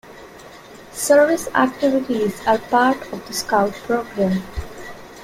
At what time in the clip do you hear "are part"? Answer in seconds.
2.47-2.99